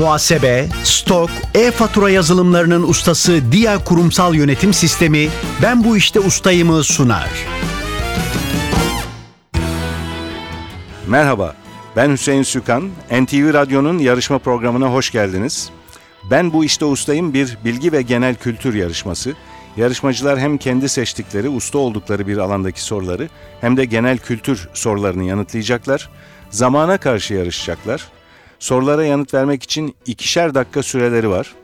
Muhasebe, 0.00 0.68
stok, 0.84 1.30
e-fatura 1.54 2.10
yazılımlarının 2.10 2.82
ustası 2.82 3.52
Dia 3.52 3.84
Kurumsal 3.84 4.34
Yönetim 4.34 4.74
Sistemi 4.74 5.28
Ben 5.62 5.84
Bu 5.84 5.96
İşte 5.96 6.20
Ustayım'ı 6.20 6.84
sunar. 6.84 7.28
Merhaba, 11.06 11.54
ben 11.96 12.12
Hüseyin 12.12 12.42
Sükan. 12.42 12.90
NTV 13.10 13.54
Radyo'nun 13.54 13.98
yarışma 13.98 14.38
programına 14.38 14.92
hoş 14.92 15.10
geldiniz. 15.10 15.70
Ben 16.30 16.52
Bu 16.52 16.64
İşte 16.64 16.84
Ustayım 16.84 17.34
bir 17.34 17.58
bilgi 17.64 17.92
ve 17.92 18.02
genel 18.02 18.34
kültür 18.34 18.74
yarışması. 18.74 19.34
Yarışmacılar 19.76 20.38
hem 20.38 20.58
kendi 20.58 20.88
seçtikleri, 20.88 21.48
usta 21.48 21.78
oldukları 21.78 22.26
bir 22.26 22.38
alandaki 22.38 22.82
soruları 22.82 23.28
hem 23.60 23.76
de 23.76 23.84
genel 23.84 24.18
kültür 24.18 24.68
sorularını 24.74 25.24
yanıtlayacaklar. 25.24 26.08
Zamana 26.50 26.98
karşı 26.98 27.34
yarışacaklar. 27.34 28.19
Sorulara 28.60 29.04
yanıt 29.04 29.34
vermek 29.34 29.62
için 29.62 29.96
ikişer 30.06 30.54
dakika 30.54 30.82
süreleri 30.82 31.30
var. 31.30 31.54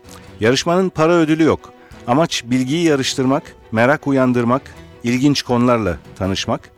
Yarışmanın 0.40 0.88
para 0.88 1.12
ödülü 1.12 1.42
yok. 1.42 1.72
Amaç 2.06 2.44
bilgiyi 2.46 2.84
yarıştırmak, 2.84 3.42
merak 3.72 4.06
uyandırmak, 4.06 4.62
ilginç 5.04 5.42
konularla 5.42 5.96
tanışmak. 6.18 6.70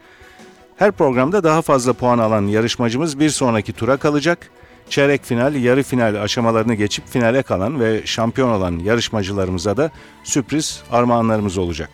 Her 0.77 0.93
programda 0.93 1.45
daha 1.45 1.63
fazla 1.63 1.93
puan 1.93 2.19
alan 2.19 2.47
yarışmacımız 2.47 3.21
bir 3.21 3.31
sonraki 3.31 3.73
tura 3.73 3.97
kalacak. 3.97 4.51
Çeyrek 4.91 5.25
final, 5.25 5.55
yarı 5.55 5.83
final 5.83 6.23
aşamalarını 6.23 6.75
geçip 6.75 7.09
finale 7.09 7.43
kalan 7.43 7.81
ve 7.81 8.03
şampiyon 8.05 8.49
olan 8.49 8.79
yarışmacılarımıza 8.79 9.77
da 9.77 9.91
sürpriz 10.25 10.83
armağanlarımız 10.93 11.59
olacak. 11.59 11.91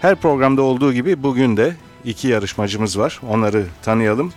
Her 0.00 0.14
programda 0.14 0.62
olduğu 0.62 0.92
gibi 0.92 1.22
bugün 1.22 1.56
de 1.56 1.76
iki 2.04 2.28
yarışmacımız 2.28 2.98
var. 2.98 3.20
Onları 3.28 3.66
tanıyalım. 3.82 4.32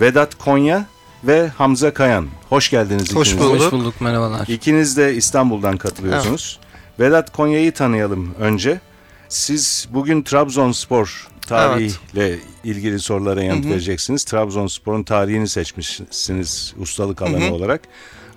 Vedat 0.00 0.34
Konya 0.34 0.86
ve 1.24 1.48
Hamza 1.48 1.94
Kayan. 1.94 2.28
Hoş 2.48 2.70
geldiniz 2.70 3.14
Hoş 3.14 3.28
ikiniz 3.28 3.44
de. 3.44 3.50
bulduk. 3.50 3.62
Hoş 3.66 3.72
bulduk 3.72 4.00
merhabalar. 4.00 4.46
İkiniz 4.48 4.96
de 4.96 5.14
İstanbul'dan 5.14 5.76
katılıyorsunuz. 5.76 6.58
Vedat 7.00 7.32
Konya'yı 7.32 7.72
tanıyalım 7.72 8.34
önce. 8.40 8.80
Siz 9.28 9.88
bugün 9.90 10.22
Trabzonspor 10.22 11.28
tarihiyle 11.46 12.38
ilgili 12.64 12.98
sorulara 12.98 13.42
yanıt 13.42 13.66
vereceksiniz. 13.66 14.24
Trabzonspor'un 14.24 15.02
tarihini 15.02 15.48
seçmişsiniz 15.48 16.74
ustalık 16.78 17.22
alanı 17.22 17.54
olarak. 17.54 17.80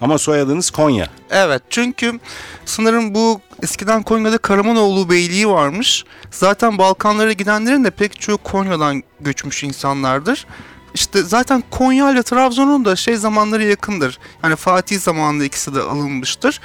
Ama 0.01 0.17
soyadınız 0.17 0.69
Konya. 0.71 1.07
Evet 1.29 1.61
çünkü 1.69 2.19
sanırım 2.65 3.15
bu 3.15 3.41
eskiden 3.63 4.03
Konya'da 4.03 4.37
Karamanoğlu 4.37 5.09
Beyliği 5.09 5.49
varmış. 5.49 6.05
Zaten 6.31 6.77
Balkanlara 6.77 7.31
gidenlerin 7.33 7.83
de 7.83 7.89
pek 7.89 8.19
çoğu 8.21 8.37
Konya'dan 8.37 9.03
göçmüş 9.21 9.63
insanlardır. 9.63 10.45
İşte 10.93 11.23
zaten 11.23 11.63
Konya 11.71 12.11
ile 12.11 12.23
Trabzon'un 12.23 12.85
da 12.85 12.95
şey 12.95 13.15
zamanları 13.15 13.63
yakındır. 13.63 14.19
Yani 14.43 14.55
Fatih 14.55 14.99
zamanında 14.99 15.43
ikisi 15.43 15.75
de 15.75 15.81
alınmıştır. 15.81 16.59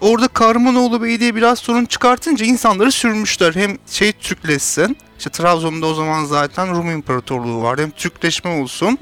Orada 0.00 0.28
Kahramanoğlu 0.28 1.02
Beyliği 1.02 1.34
biraz 1.34 1.58
sorun 1.58 1.84
çıkartınca 1.84 2.46
insanları 2.46 2.92
sürmüşler. 2.92 3.54
Hem 3.54 3.76
şey 3.90 4.12
Türkleşsin. 4.12 4.96
İşte 5.18 5.30
Trabzon'da 5.30 5.86
o 5.86 5.94
zaman 5.94 6.24
zaten 6.24 6.76
Rum 6.76 6.90
İmparatorluğu 6.90 7.62
vardı. 7.62 7.82
Hem 7.82 7.90
Türkleşme 7.90 8.62
olsun. 8.62 8.98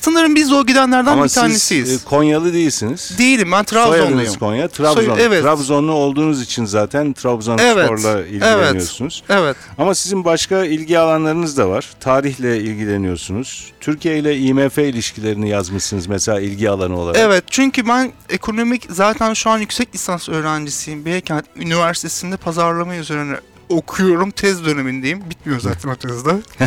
Sanırım 0.00 0.34
biz 0.34 0.50
de 0.50 0.54
o 0.54 0.66
gidenlerden 0.66 1.12
Ama 1.12 1.24
bir 1.24 1.28
siz 1.28 1.34
tanesiyiz. 1.42 1.92
e, 1.92 2.04
Konyalı 2.04 2.52
değilsiniz. 2.52 3.12
Değilim 3.18 3.52
ben 3.52 3.64
Trabzonluyum. 3.64 4.08
Soyadınız 4.08 4.38
Konya. 4.38 4.68
Trabzon. 4.68 5.14
Soy- 5.14 5.22
evet. 5.22 5.42
Trabzonlu 5.42 5.92
olduğunuz 5.92 6.42
için 6.42 6.64
zaten 6.64 7.12
Trabzonspor'la 7.12 8.10
Evet, 8.20 8.30
ilgileniyorsunuz. 8.30 9.22
Evet. 9.28 9.56
Ama 9.78 9.94
sizin 9.94 10.24
başka 10.24 10.64
ilgi 10.64 10.98
alanlarınız 10.98 11.56
da 11.56 11.68
var. 11.68 11.90
Tarihle 12.00 12.58
ilgileniyorsunuz. 12.60 13.72
Türkiye 13.80 14.18
ile 14.18 14.38
IMF 14.38 14.78
ilişkilerini 14.78 15.48
yazmışsınız 15.48 16.06
mesela 16.06 16.40
ilgi 16.40 16.70
alanı 16.70 16.98
olarak. 16.98 17.16
Evet 17.20 17.44
çünkü 17.50 17.88
ben 17.88 18.12
ekonomik 18.30 18.86
zaten 18.90 19.34
şu 19.34 19.50
an 19.50 19.58
yüksek 19.58 19.94
lisans 19.94 20.28
öğrencisiyim. 20.28 21.04
Beykent 21.04 21.44
Üniversitesi'nde 21.56 22.36
pazarlama 22.36 22.94
üzerine 22.96 23.36
okuyorum. 23.68 24.30
Tez 24.30 24.64
dönemindeyim. 24.64 25.30
Bitmiyor 25.30 25.60
zaten 25.60 25.88
o 25.88 25.96
tezde. 25.96 26.30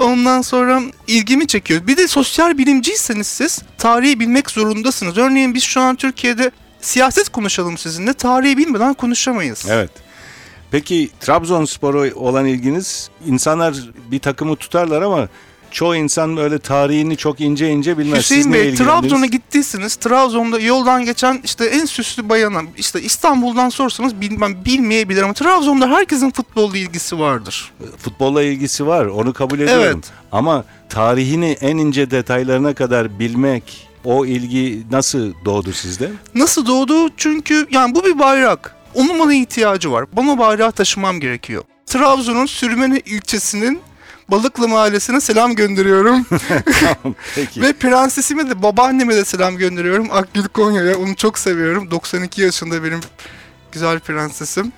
Ondan 0.00 0.42
sonra 0.42 0.82
ilgimi 1.06 1.46
çekiyor. 1.46 1.86
Bir 1.86 1.96
de 1.96 2.08
sosyal 2.08 2.58
bilimciyseniz 2.58 3.26
siz 3.26 3.62
tarihi 3.78 4.20
bilmek 4.20 4.50
zorundasınız. 4.50 5.18
Örneğin 5.18 5.54
biz 5.54 5.62
şu 5.62 5.80
an 5.80 5.96
Türkiye'de 5.96 6.50
siyaset 6.80 7.28
konuşalım 7.28 7.78
sizinle. 7.78 8.12
Tarihi 8.12 8.56
bilmeden 8.56 8.94
konuşamayız. 8.94 9.66
Evet. 9.70 9.90
Peki 10.70 11.10
Trabzonspor'a 11.20 12.14
olan 12.14 12.46
ilginiz 12.46 13.10
insanlar 13.26 13.74
bir 14.10 14.18
takımı 14.18 14.56
tutarlar 14.56 15.02
ama 15.02 15.28
çoğu 15.72 15.96
insan 15.96 16.36
öyle 16.36 16.58
tarihini 16.58 17.16
çok 17.16 17.40
ince 17.40 17.70
ince 17.70 17.98
bilmez. 17.98 18.26
Siz 18.26 18.36
Hüseyin 18.36 18.52
neye 18.52 18.64
Bey? 18.64 18.74
Trabzon'a 18.74 19.26
gittiyseniz 19.26 19.96
Trabzon'da 19.96 20.60
yoldan 20.60 21.04
geçen 21.04 21.40
işte 21.44 21.64
en 21.64 21.84
süslü 21.84 22.28
bayana 22.28 22.60
işte 22.76 23.02
İstanbul'dan 23.02 23.68
sorsanız 23.68 24.20
bilmem 24.20 24.64
bilmeyebilir 24.64 25.22
ama 25.22 25.32
Trabzon'da 25.32 25.88
herkesin 25.88 26.30
futbolla 26.30 26.76
ilgisi 26.76 27.18
vardır. 27.18 27.72
Futbolla 27.98 28.42
ilgisi 28.42 28.86
var 28.86 29.06
onu 29.06 29.32
kabul 29.32 29.60
ediyorum. 29.60 29.84
Evet. 29.84 30.04
Ama 30.32 30.64
tarihini 30.88 31.56
en 31.60 31.76
ince 31.76 32.10
detaylarına 32.10 32.74
kadar 32.74 33.18
bilmek 33.18 33.88
o 34.04 34.26
ilgi 34.26 34.82
nasıl 34.90 35.32
doğdu 35.44 35.72
sizde? 35.72 36.10
Nasıl 36.34 36.66
doğdu? 36.66 37.10
Çünkü 37.16 37.66
yani 37.70 37.94
bu 37.94 38.04
bir 38.04 38.18
bayrak. 38.18 38.76
Onun 38.94 39.18
bana 39.18 39.34
ihtiyacı 39.34 39.92
var. 39.92 40.04
Bana 40.12 40.38
bayrağı 40.38 40.72
taşımam 40.72 41.20
gerekiyor. 41.20 41.62
Trabzon'un 41.86 42.46
Sürmene 42.46 43.00
ilçesinin 43.00 43.80
Balıklı 44.30 44.68
mahallesine 44.68 45.20
selam 45.20 45.54
gönderiyorum. 45.54 46.26
Tamam, 46.80 47.14
Peki. 47.34 47.62
Ve 47.62 47.72
prensesime 47.72 48.50
de 48.50 48.62
babaanneme 48.62 49.16
de 49.16 49.24
selam 49.24 49.56
gönderiyorum. 49.56 50.08
Akgül 50.12 50.44
Konya'ya 50.44 50.98
onu 50.98 51.16
çok 51.16 51.38
seviyorum. 51.38 51.90
92 51.90 52.42
yaşında 52.42 52.84
benim 52.84 53.00
güzel 53.72 53.98
prensesim. 54.00 54.72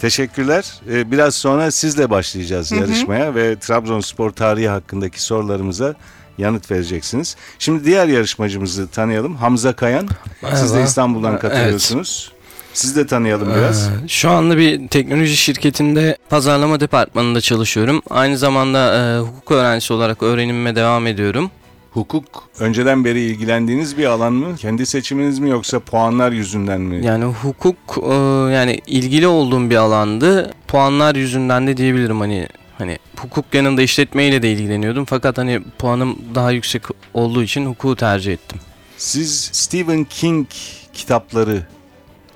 Teşekkürler. 0.00 0.72
Ee, 0.90 1.10
Biraz 1.10 1.34
sonra 1.34 1.70
sizle 1.70 2.10
başlayacağız 2.10 2.70
Hı 2.70 2.74
hı. 2.74 2.80
yarışmaya 2.80 3.34
ve 3.34 3.58
Trabzonspor 3.58 4.30
tarihi 4.30 4.68
hakkındaki 4.68 5.22
sorularımıza 5.22 5.94
yanıt 6.38 6.70
vereceksiniz. 6.70 7.36
Şimdi 7.58 7.84
diğer 7.84 8.06
yarışmacımızı 8.06 8.88
tanıyalım. 8.88 9.36
Hamza 9.36 9.72
Kayan. 9.76 10.08
Siz 10.40 10.60
de 10.60 10.64
Merhaba. 10.66 10.80
İstanbul'dan 10.88 11.30
Evet. 11.32 11.40
katılıyorsunuz. 11.42 12.32
Siz 12.76 12.96
de 12.96 13.06
tanıyalım 13.06 13.48
biraz. 13.54 13.86
Ee, 13.88 14.08
Şu 14.08 14.30
anda 14.30 14.56
bir 14.58 14.88
teknoloji 14.88 15.36
şirketinde 15.36 16.16
pazarlama 16.28 16.80
departmanında 16.80 17.40
çalışıyorum. 17.40 18.02
Aynı 18.10 18.38
zamanda 18.38 18.94
e, 18.96 19.20
hukuk 19.20 19.50
öğrencisi 19.52 19.92
olarak 19.92 20.22
öğrenimime 20.22 20.76
devam 20.76 21.06
ediyorum. 21.06 21.50
Hukuk 21.92 22.24
önceden 22.60 23.04
beri 23.04 23.20
ilgilendiğiniz 23.20 23.98
bir 23.98 24.04
alan 24.04 24.32
mı? 24.32 24.56
Kendi 24.56 24.86
seçiminiz 24.86 25.38
mi 25.38 25.50
yoksa 25.50 25.80
puanlar 25.80 26.32
yüzünden 26.32 26.80
mi? 26.80 27.06
Yani 27.06 27.24
hukuk 27.24 27.76
e, 28.10 28.14
yani 28.52 28.80
ilgili 28.86 29.26
olduğum 29.26 29.70
bir 29.70 29.76
alandı. 29.76 30.50
Puanlar 30.68 31.14
yüzünden 31.14 31.66
de 31.66 31.76
diyebilirim 31.76 32.20
hani 32.20 32.48
hani 32.78 32.98
hukuk 33.16 33.54
yanında 33.54 33.82
işletmeyle 33.82 34.42
de 34.42 34.52
ilgileniyordum 34.52 35.04
fakat 35.04 35.38
hani 35.38 35.62
puanım 35.78 36.18
daha 36.34 36.50
yüksek 36.50 36.82
olduğu 37.14 37.42
için 37.42 37.66
hukuku 37.66 37.96
tercih 37.96 38.32
ettim. 38.32 38.58
Siz 38.98 39.50
Stephen 39.52 40.04
King 40.04 40.46
kitapları 40.94 41.62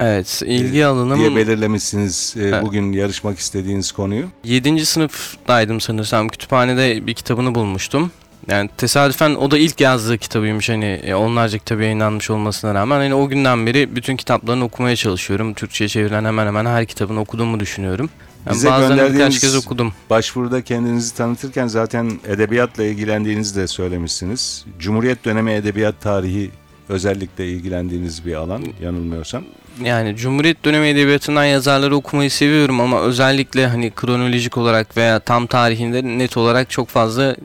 Evet, 0.01 0.43
ilgi 0.47 0.87
alanım 0.87 1.19
diye 1.19 1.37
belirlemişsiniz 1.37 2.35
e, 2.37 2.43
Evet. 2.43 2.63
bugün 2.63 2.93
yarışmak 2.93 3.39
istediğiniz 3.39 3.93
konuyu. 3.93 4.27
7. 4.45 4.87
sınıftaydım 4.87 5.81
sanırsam. 5.81 6.29
Kütüphanede 6.29 7.07
bir 7.07 7.15
kitabını 7.15 7.55
bulmuştum. 7.55 8.13
Yani 8.49 8.71
tesadüfen 8.77 9.35
o 9.35 9.51
da 9.51 9.59
ilk 9.59 9.81
yazdığı 9.81 10.19
kitabıymış 10.19 10.69
hani 10.69 10.85
e, 10.85 11.15
onlarca 11.15 11.59
kitabı 11.59 11.83
yayınlanmış 11.83 12.31
olmasına 12.31 12.75
rağmen 12.75 12.97
hani 12.97 13.15
o 13.15 13.29
günden 13.29 13.67
beri 13.67 13.97
bütün 13.97 14.17
kitaplarını 14.17 14.65
okumaya 14.65 14.97
çalışıyorum. 14.97 15.55
Türkçe'ye 15.55 15.89
çevrilen 15.89 16.25
hemen 16.25 16.47
hemen 16.47 16.67
her 16.67 16.87
kitabını 16.87 17.21
okuduğumu 17.21 17.61
düşünüyorum. 17.61 18.11
Yani 18.47 18.55
Bize 18.55 18.71
bazılarını 18.71 19.15
birkaç 19.15 19.41
kez 19.41 19.57
okudum. 19.57 19.93
Başvuruda 20.11 20.63
kendinizi 20.65 21.15
tanıtırken 21.15 21.67
zaten 21.67 22.11
edebiyatla 22.29 22.85
ilgilendiğinizi 22.85 23.57
de 23.57 23.67
söylemişsiniz. 23.67 24.65
Cumhuriyet 24.79 25.25
dönemi 25.25 25.53
edebiyat 25.53 26.01
tarihi 26.01 26.51
özellikle 26.89 27.49
ilgilendiğiniz 27.49 28.27
bir 28.27 28.35
alan 28.35 28.63
yanılmıyorsam. 28.83 29.45
Yani 29.85 30.17
Cumhuriyet 30.17 30.65
dönemi 30.65 30.89
edebiyatından 30.89 31.45
yazarları 31.45 31.97
okumayı 31.97 32.31
seviyorum 32.31 32.81
ama 32.81 33.01
özellikle 33.01 33.67
hani 33.67 33.91
kronolojik 33.91 34.57
olarak 34.57 34.97
veya 34.97 35.21
tam 35.21 35.47
tarihinde 35.47 36.03
net 36.19 36.37
olarak 36.37 36.71
çok 36.71 36.89
fazla 36.89 37.37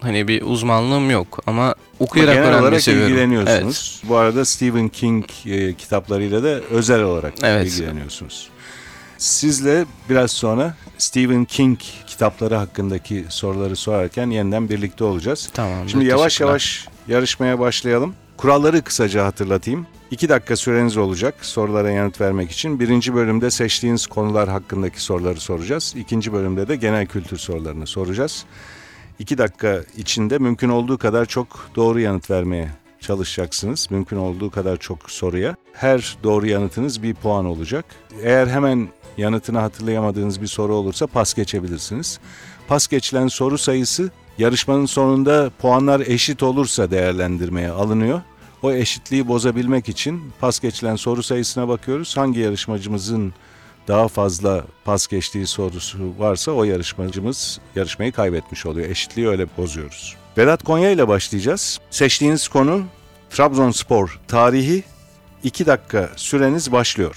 hani 0.00 0.28
bir 0.28 0.42
uzmanlığım 0.42 1.10
yok 1.10 1.38
ama 1.46 1.74
okuyarak 1.98 2.34
Genel 2.34 2.44
öğrenmeyi 2.48 2.62
olarak 2.68 2.82
seviyorum. 2.82 3.12
Evet. 3.12 3.18
ilgileniyorsunuz. 3.22 4.02
Bu 4.08 4.16
arada 4.16 4.44
Stephen 4.44 4.88
King 4.88 5.24
e, 5.46 5.74
kitaplarıyla 5.74 6.42
da 6.42 6.48
özel 6.48 7.02
olarak 7.02 7.32
Evet. 7.42 7.66
ilgileniyorsunuz. 7.66 8.48
Sizle 9.18 9.84
biraz 10.10 10.30
sonra 10.30 10.74
Stephen 10.98 11.44
King 11.44 11.78
kitapları 12.06 12.54
hakkındaki 12.54 13.24
soruları 13.28 13.76
sorarken 13.76 14.30
yeniden 14.30 14.68
birlikte 14.68 15.04
olacağız. 15.04 15.50
Tamam. 15.54 15.88
Şimdi 15.88 16.04
yavaş 16.04 16.40
yavaş 16.40 16.88
yarışmaya 17.08 17.58
başlayalım. 17.58 18.14
Kuralları 18.42 18.82
kısaca 18.82 19.24
hatırlatayım. 19.26 19.86
2 20.10 20.28
dakika 20.28 20.56
süreniz 20.56 20.96
olacak 20.96 21.34
sorulara 21.42 21.90
yanıt 21.90 22.20
vermek 22.20 22.50
için. 22.50 22.80
Birinci 22.80 23.14
bölümde 23.14 23.50
seçtiğiniz 23.50 24.06
konular 24.06 24.48
hakkındaki 24.48 25.02
soruları 25.02 25.40
soracağız. 25.40 25.94
İkinci 25.96 26.32
bölümde 26.32 26.68
de 26.68 26.76
genel 26.76 27.06
kültür 27.06 27.38
sorularını 27.38 27.86
soracağız. 27.86 28.44
2 29.18 29.38
dakika 29.38 29.80
içinde 29.96 30.38
mümkün 30.38 30.68
olduğu 30.68 30.98
kadar 30.98 31.26
çok 31.26 31.70
doğru 31.76 32.00
yanıt 32.00 32.30
vermeye 32.30 32.68
çalışacaksınız. 33.00 33.90
Mümkün 33.90 34.16
olduğu 34.16 34.50
kadar 34.50 34.76
çok 34.76 35.10
soruya. 35.10 35.56
Her 35.72 36.16
doğru 36.22 36.46
yanıtınız 36.46 37.02
bir 37.02 37.14
puan 37.14 37.44
olacak. 37.44 37.84
Eğer 38.22 38.46
hemen 38.46 38.88
yanıtını 39.18 39.58
hatırlayamadığınız 39.58 40.42
bir 40.42 40.46
soru 40.46 40.74
olursa 40.74 41.06
pas 41.06 41.34
geçebilirsiniz. 41.34 42.20
Pas 42.68 42.88
geçilen 42.88 43.28
soru 43.28 43.58
sayısı 43.58 44.10
yarışmanın 44.38 44.86
sonunda 44.86 45.50
puanlar 45.58 46.00
eşit 46.00 46.42
olursa 46.42 46.90
değerlendirmeye 46.90 47.70
alınıyor. 47.70 48.20
O 48.62 48.72
eşitliği 48.72 49.28
bozabilmek 49.28 49.88
için 49.88 50.32
pas 50.40 50.60
geçilen 50.60 50.96
soru 50.96 51.22
sayısına 51.22 51.68
bakıyoruz. 51.68 52.16
Hangi 52.16 52.40
yarışmacımızın 52.40 53.34
daha 53.88 54.08
fazla 54.08 54.64
pas 54.84 55.06
geçtiği 55.06 55.46
sorusu 55.46 55.98
varsa 56.18 56.52
o 56.52 56.64
yarışmacımız 56.64 57.60
yarışmayı 57.76 58.12
kaybetmiş 58.12 58.66
oluyor. 58.66 58.88
Eşitliği 58.88 59.28
öyle 59.28 59.46
bozuyoruz. 59.56 60.16
Vedat 60.38 60.64
Konya 60.64 60.90
ile 60.90 61.08
başlayacağız. 61.08 61.80
Seçtiğiniz 61.90 62.48
konu 62.48 62.82
Trabzonspor 63.30 64.20
tarihi. 64.28 64.82
2 65.44 65.66
dakika 65.66 66.10
süreniz 66.16 66.72
başlıyor. 66.72 67.16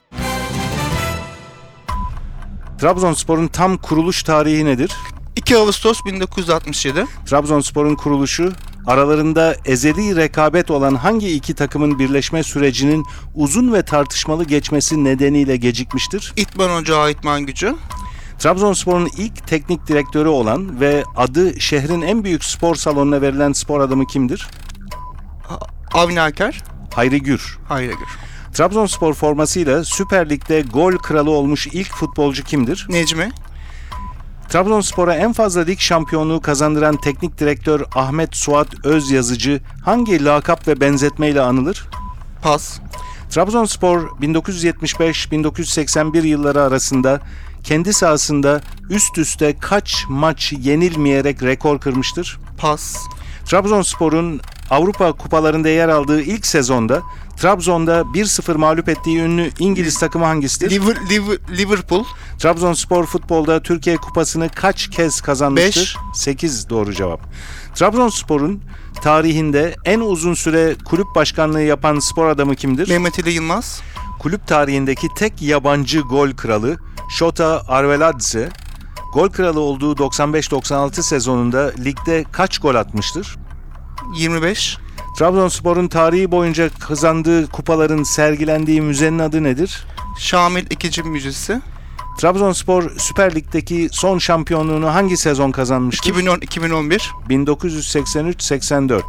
Trabzonspor'un 2.80 3.48
tam 3.48 3.78
kuruluş 3.78 4.24
tarihi 4.24 4.66
nedir? 4.66 4.92
2 5.36 5.58
Ağustos 5.58 6.06
1967. 6.06 7.06
Trabzonspor'un 7.26 7.96
kuruluşu 7.96 8.54
aralarında 8.88 9.56
ezeli 9.66 10.16
rekabet 10.16 10.72
olan 10.72 10.96
hangi 10.96 11.36
iki 11.36 11.54
takımın 11.54 12.00
birleşme 12.00 12.44
sürecinin 12.44 13.06
uzun 13.36 13.74
ve 13.74 13.82
tartışmalı 13.82 14.44
geçmesi 14.44 15.04
nedeniyle 15.04 15.58
gecikmiştir? 15.58 16.34
İtman 16.38 16.72
Ocağı 16.72 17.12
İtman 17.12 17.46
Gücü. 17.46 17.76
Trabzonspor'un 18.40 19.10
ilk 19.18 19.48
teknik 19.48 19.88
direktörü 19.88 20.30
olan 20.30 20.80
ve 20.80 21.04
adı 21.16 21.62
şehrin 21.62 22.02
en 22.02 22.24
büyük 22.24 22.44
spor 22.44 22.76
salonuna 22.76 23.22
verilen 23.22 23.54
spor 23.54 23.80
adamı 23.80 24.08
kimdir? 24.08 24.48
Avni 25.94 26.22
Aker. 26.22 26.64
Hayri 26.94 27.22
Gür. 27.22 27.58
Hayır 27.68 27.90
Gür. 27.90 28.08
Trabzonspor 28.54 29.14
formasıyla 29.14 29.84
Süper 29.84 30.30
Lig'de 30.30 30.62
gol 30.62 30.98
kralı 30.98 31.32
olmuş 31.32 31.68
ilk 31.68 31.92
futbolcu 31.92 32.44
kimdir? 32.44 32.88
Necmi. 32.90 33.32
Trabzonspor'a 34.50 35.16
en 35.16 35.34
fazla 35.34 35.62
lig 35.62 35.80
şampiyonluğu 35.80 36.42
kazandıran 36.42 36.98
teknik 36.98 37.40
direktör 37.40 37.82
Ahmet 37.96 38.36
Suat 38.36 38.86
Özyazıcı 38.86 39.62
hangi 39.86 40.26
lakap 40.26 40.68
ve 40.68 40.82
benzetmeyle 40.82 41.42
anılır? 41.42 41.88
Pas. 42.42 42.80
Trabzonspor 43.30 44.02
1975-1981 44.02 46.28
yılları 46.28 46.62
arasında 46.62 47.22
kendi 47.64 47.94
sahasında 47.94 48.62
üst 48.90 49.18
üste 49.18 49.56
kaç 49.60 50.06
maç 50.10 50.54
yenilmeyerek 50.60 51.44
rekor 51.44 51.80
kırmıştır? 51.80 52.40
Pas. 52.58 52.98
Trabzonspor'un 53.46 54.42
Avrupa 54.70 55.14
kupalarında 55.14 55.70
yer 55.70 55.90
aldığı 55.90 56.22
ilk 56.22 56.46
sezonda 56.46 57.02
Trabzon'da 57.38 58.02
1-0 58.02 58.58
mağlup 58.58 58.90
ettiği 58.90 59.18
ünlü 59.20 59.52
İngiliz 59.60 60.00
takımı 60.00 60.26
hangisidir? 60.26 60.72
Liver, 60.72 60.96
Liver- 60.96 61.58
Liverpool. 61.58 62.04
Trabzonspor 62.40 63.06
futbolda 63.06 63.62
Türkiye 63.64 63.98
Kupası'nı 63.98 64.50
kaç 64.50 64.88
kez 64.90 65.22
kazanmıştır? 65.22 65.98
8 66.14 66.70
doğru 66.70 66.94
cevap. 66.94 67.22
Trabzonspor'un 67.76 68.62
tarihinde 69.02 69.76
en 69.86 70.00
uzun 70.00 70.34
süre 70.34 70.76
kulüp 70.86 71.08
başkanlığı 71.16 71.62
yapan 71.62 72.00
spor 72.00 72.28
adamı 72.28 72.56
kimdir? 72.56 72.90
Mehmet 72.90 73.20
Ali 73.20 73.32
Yılmaz. 73.32 73.82
kulüp 74.20 74.48
tarihindeki 74.48 75.08
tek 75.16 75.42
yabancı 75.42 76.00
gol 76.00 76.32
kralı 76.32 76.78
Shota 77.10 77.64
Arveladze, 77.68 78.50
gol 79.14 79.30
kralı 79.30 79.60
olduğu 79.60 79.94
95-96 79.96 81.02
sezonunda 81.04 81.72
ligde 81.84 82.26
kaç 82.32 82.60
gol 82.60 82.76
atmıştır? 82.76 83.36
25. 84.18 84.78
Trabzonspor'un 85.16 85.88
tarihi 85.88 86.32
boyunca 86.32 86.70
kazandığı 86.80 87.48
kupaların 87.48 88.04
sergilendiği 88.04 88.82
müzenin 88.82 89.20
adı 89.20 89.44
nedir? 89.44 89.86
Şamil 90.20 90.66
İkinci 90.70 91.04
Müzesi. 91.04 91.62
Trabzonspor 92.18 92.92
Süper 92.98 93.36
Lig'deki 93.36 93.90
son 93.92 94.18
şampiyonluğunu 94.18 94.94
hangi 94.94 95.18
sezon 95.18 95.52
kazanmıştır? 95.52 96.10
2010 96.10 96.38
2011. 96.40 97.12
1983-84. 97.30 99.02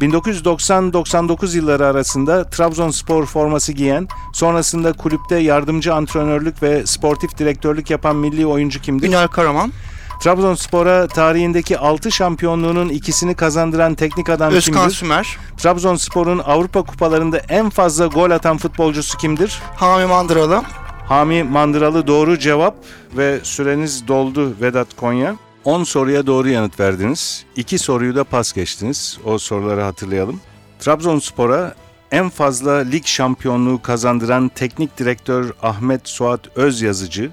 1990-99 0.00 1.56
yılları 1.56 1.86
arasında 1.86 2.50
Trabzonspor 2.50 3.26
forması 3.26 3.72
giyen, 3.72 4.08
sonrasında 4.32 4.92
kulüpte 4.92 5.36
yardımcı 5.36 5.94
antrenörlük 5.94 6.62
ve 6.62 6.86
sportif 6.86 7.38
direktörlük 7.38 7.90
yapan 7.90 8.16
milli 8.16 8.46
oyuncu 8.46 8.80
kimdir? 8.80 9.08
Ünal 9.08 9.26
Karaman. 9.26 9.72
Trabzonspor'a 10.20 11.06
tarihindeki 11.06 11.78
6 11.78 12.12
şampiyonluğunun 12.12 12.88
ikisini 12.88 13.34
kazandıran 13.34 13.94
teknik 13.94 14.28
adam 14.30 14.52
Özkan 14.52 14.74
kimdir? 14.74 14.94
Sümer. 14.94 15.38
Trabzonspor'un 15.56 16.38
Avrupa 16.38 16.82
kupalarında 16.82 17.38
en 17.38 17.70
fazla 17.70 18.06
gol 18.06 18.30
atan 18.30 18.58
futbolcusu 18.58 19.18
kimdir? 19.18 19.58
Hami 19.76 20.06
Mandıralı. 20.06 20.62
Hami 21.08 21.42
Mandıralı 21.42 22.06
doğru 22.06 22.38
cevap 22.38 22.74
ve 23.16 23.40
süreniz 23.42 24.08
doldu 24.08 24.54
Vedat 24.60 24.96
Konya. 24.96 25.36
10 25.64 25.84
soruya 25.84 26.26
doğru 26.26 26.48
yanıt 26.48 26.80
verdiniz. 26.80 27.44
2 27.56 27.78
soruyu 27.78 28.16
da 28.16 28.24
pas 28.24 28.52
geçtiniz. 28.52 29.18
O 29.24 29.38
soruları 29.38 29.82
hatırlayalım. 29.82 30.40
Trabzonspor'a 30.78 31.74
en 32.10 32.28
fazla 32.28 32.72
lig 32.72 33.06
şampiyonluğu 33.06 33.82
kazandıran 33.82 34.48
teknik 34.48 34.98
direktör 34.98 35.52
Ahmet 35.62 36.08
Suat 36.08 36.56
Özyazıcı 36.56 37.30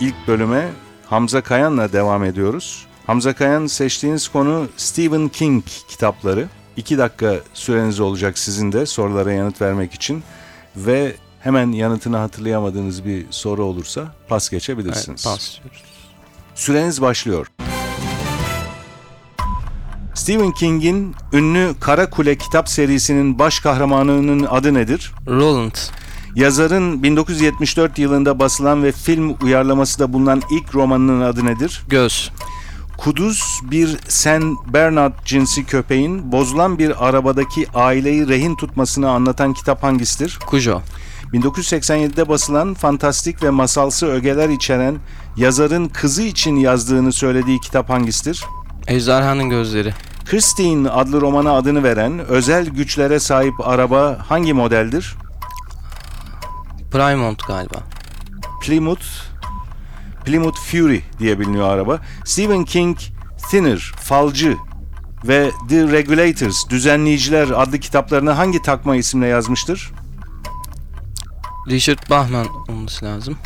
İlk 0.00 0.14
bölüme 0.28 0.68
Hamza 1.06 1.40
Kayan'la 1.40 1.92
devam 1.92 2.24
ediyoruz. 2.24 2.86
Hamza 3.06 3.32
Kayan 3.32 3.66
seçtiğiniz 3.66 4.28
konu 4.28 4.68
Stephen 4.76 5.28
King 5.28 5.64
kitapları. 5.88 6.48
2 6.76 6.98
dakika 6.98 7.36
süreniz 7.54 8.00
olacak 8.00 8.38
sizin 8.38 8.72
de 8.72 8.86
sorulara 8.86 9.32
yanıt 9.32 9.60
vermek 9.60 9.94
için. 9.94 10.22
Ve 10.76 11.16
hemen 11.40 11.72
yanıtını 11.72 12.16
hatırlayamadığınız 12.16 13.04
bir 13.04 13.26
soru 13.30 13.64
olursa 13.64 14.14
pas 14.28 14.44
Evet, 14.44 14.50
geçebilirsiniz. 14.50 15.24
pas 15.24 15.58
diyoruz. 15.62 15.97
Süreniz 16.58 17.02
başlıyor. 17.02 17.46
Stephen 20.14 20.52
King'in 20.52 21.14
ünlü 21.32 21.74
Kara 21.80 22.10
Kule 22.10 22.38
kitap 22.38 22.68
serisinin 22.68 23.38
baş 23.38 23.60
kahramanının 23.60 24.46
adı 24.50 24.74
nedir? 24.74 25.12
Roland. 25.26 25.74
Yazarın 26.34 27.02
1974 27.02 27.98
yılında 27.98 28.38
basılan 28.38 28.82
ve 28.82 28.92
film 28.92 29.36
uyarlaması 29.42 29.98
da 29.98 30.12
bulunan 30.12 30.42
ilk 30.50 30.74
romanının 30.74 31.20
adı 31.20 31.46
nedir? 31.46 31.82
Göz. 31.88 32.30
Kuduz 32.96 33.60
bir 33.70 33.96
Saint 34.08 34.58
Bernard 34.66 35.12
cinsi 35.24 35.64
köpeğin 35.64 36.32
bozulan 36.32 36.78
bir 36.78 37.08
arabadaki 37.08 37.66
aileyi 37.74 38.28
rehin 38.28 38.56
tutmasını 38.56 39.10
anlatan 39.10 39.52
kitap 39.54 39.82
hangisidir? 39.82 40.38
Kujo. 40.46 40.80
1987'de 41.32 42.28
basılan 42.28 42.74
fantastik 42.74 43.42
ve 43.42 43.50
masalsı 43.50 44.06
ögeler 44.06 44.48
içeren 44.48 44.98
yazarın 45.36 45.88
kızı 45.88 46.22
için 46.22 46.56
yazdığını 46.56 47.12
söylediği 47.12 47.60
kitap 47.60 47.90
hangisidir? 47.90 48.44
Ejderhanın 48.86 49.48
gözleri. 49.50 49.94
Christine 50.24 50.88
adlı 50.88 51.20
romana 51.20 51.52
adını 51.52 51.82
veren 51.82 52.18
özel 52.18 52.66
güçlere 52.66 53.20
sahip 53.20 53.54
araba 53.60 54.18
hangi 54.28 54.52
modeldir? 54.52 55.14
Plymouth 56.92 57.46
galiba. 57.46 57.78
Plymouth. 58.62 59.04
Plymouth 60.24 60.58
Fury 60.58 61.00
diye 61.18 61.38
biliniyor 61.40 61.68
araba. 61.68 62.00
Stephen 62.24 62.64
King 62.64 62.98
Thinner, 63.50 63.92
Falcı 63.96 64.56
ve 65.24 65.50
The 65.68 65.82
Regulators, 65.82 66.68
Düzenleyiciler 66.68 67.48
adlı 67.50 67.78
kitaplarını 67.78 68.30
hangi 68.30 68.62
takma 68.62 68.96
isimle 68.96 69.26
yazmıştır? 69.26 69.92
Richard 71.68 72.10
Bachman 72.10 72.46
olması 72.68 73.04
lazım. 73.04 73.36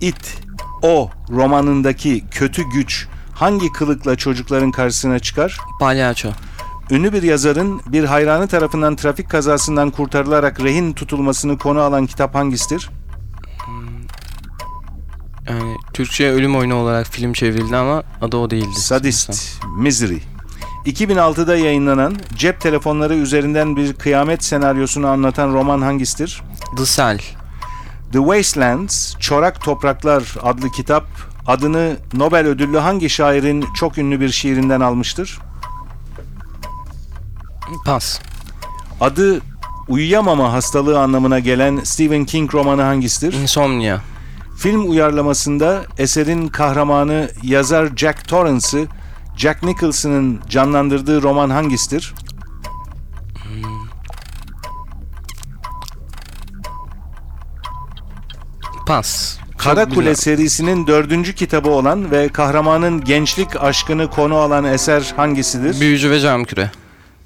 It, 0.00 0.40
O 0.82 1.10
romanındaki 1.30 2.24
kötü 2.30 2.62
güç 2.70 3.06
hangi 3.34 3.72
kılıkla 3.72 4.16
çocukların 4.16 4.70
karşısına 4.70 5.18
çıkar? 5.18 5.58
Palyaço. 5.80 6.28
Ünlü 6.90 7.12
bir 7.12 7.22
yazarın 7.22 7.80
bir 7.86 8.04
hayranı 8.04 8.48
tarafından 8.48 8.96
trafik 8.96 9.30
kazasından 9.30 9.90
kurtarılarak 9.90 10.60
rehin 10.60 10.92
tutulmasını 10.92 11.58
konu 11.58 11.80
alan 11.80 12.06
kitap 12.06 12.34
hangisidir? 12.34 12.90
Yani 15.48 15.76
Türkçe 15.92 16.30
ölüm 16.30 16.56
oyunu 16.56 16.74
olarak 16.74 17.06
film 17.06 17.32
çevrildi 17.32 17.76
ama 17.76 18.02
adı 18.20 18.36
o 18.36 18.50
değildi. 18.50 18.74
Sadist, 18.80 19.60
Misery. 19.76 20.18
2006'da 20.86 21.56
yayınlanan 21.56 22.16
cep 22.36 22.60
telefonları 22.60 23.14
üzerinden 23.14 23.76
bir 23.76 23.92
kıyamet 23.92 24.44
senaryosunu 24.44 25.06
anlatan 25.06 25.52
roman 25.52 25.82
hangisidir? 25.82 26.42
The 26.76 26.84
Cell. 26.84 27.18
The 28.12 28.18
Wastelands, 28.18 29.14
Çorak 29.18 29.60
Topraklar 29.60 30.34
adlı 30.42 30.70
kitap 30.70 31.04
adını 31.46 31.96
Nobel 32.14 32.46
ödüllü 32.46 32.78
hangi 32.78 33.10
şairin 33.10 33.64
çok 33.74 33.98
ünlü 33.98 34.20
bir 34.20 34.28
şiirinden 34.28 34.80
almıştır? 34.80 35.38
Pas. 37.84 38.20
Adı 39.00 39.40
uyuyamama 39.88 40.52
hastalığı 40.52 41.00
anlamına 41.00 41.38
gelen 41.38 41.80
Stephen 41.84 42.24
King 42.24 42.54
romanı 42.54 42.82
hangisidir? 42.82 43.32
Insomnia. 43.32 43.98
Film 44.58 44.90
uyarlamasında 44.90 45.82
eserin 45.98 46.48
kahramanı 46.48 47.30
yazar 47.42 47.88
Jack 47.96 48.28
Torrance'ı 48.28 48.86
Jack 49.36 49.62
Nicholson'ın 49.62 50.40
canlandırdığı 50.48 51.22
roman 51.22 51.50
hangisidir? 51.50 52.14
Pas. 58.86 59.38
Çok 59.52 59.60
Kara 59.60 59.84
Kule 59.84 59.96
biliyorum. 59.96 60.16
serisinin 60.16 60.86
dördüncü 60.86 61.34
kitabı 61.34 61.70
olan 61.70 62.10
ve 62.10 62.28
kahramanın 62.28 63.04
gençlik 63.04 63.62
aşkını 63.62 64.10
konu 64.10 64.36
alan 64.36 64.64
eser 64.64 65.12
hangisidir? 65.16 65.80
Büyücü 65.80 66.10
ve 66.10 66.20
cam 66.20 66.44
küre. 66.44 66.70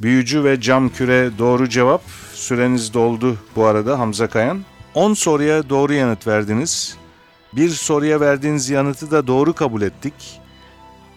Büyücü 0.03 0.45
ve 0.45 0.61
cam 0.61 0.89
küre 0.89 1.31
doğru 1.39 1.69
cevap. 1.69 2.03
Süreniz 2.35 2.95
doldu 2.95 3.37
bu 3.57 3.65
arada 3.65 3.99
Hamza 3.99 4.27
Kayan. 4.27 4.61
10 4.95 5.15
soruya 5.15 5.69
doğru 5.71 5.93
yanıt 5.95 6.27
verdiniz. 6.27 6.97
Bir 7.53 7.69
soruya 7.69 8.21
verdiğiniz 8.21 8.71
yanıtı 8.71 9.11
da 9.11 9.27
doğru 9.27 9.53
kabul 9.53 9.83
ettik. 9.83 10.15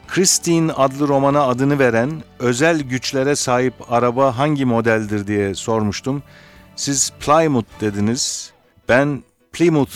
Christine 0.07 0.71
adlı 0.71 1.07
romana 1.07 1.41
adını 1.41 1.79
veren 1.79 2.23
özel 2.39 2.81
güçlere 2.81 3.35
sahip 3.35 3.73
araba 3.89 4.37
hangi 4.37 4.65
modeldir 4.65 5.27
diye 5.27 5.55
sormuştum. 5.55 6.23
Siz 6.75 7.11
Plymouth 7.19 7.81
dediniz. 7.81 8.51
Ben 8.89 9.23
Plymouth 9.53 9.95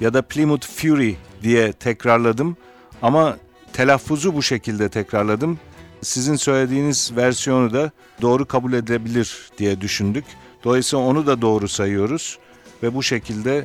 ya 0.00 0.14
da 0.14 0.22
Plymouth 0.22 0.66
Fury 0.66 1.14
diye 1.42 1.72
tekrarladım 1.72 2.56
ama 3.02 3.36
telaffuzu 3.72 4.34
bu 4.34 4.42
şekilde 4.42 4.88
tekrarladım. 4.88 5.58
Sizin 6.02 6.36
söylediğiniz 6.36 7.12
versiyonu 7.16 7.72
da 7.72 7.90
doğru 8.22 8.46
kabul 8.46 8.72
edilebilir 8.72 9.50
diye 9.58 9.80
düşündük. 9.80 10.24
Dolayısıyla 10.64 11.04
onu 11.04 11.26
da 11.26 11.42
doğru 11.42 11.68
sayıyoruz 11.68 12.38
ve 12.82 12.94
bu 12.94 13.02
şekilde 13.02 13.64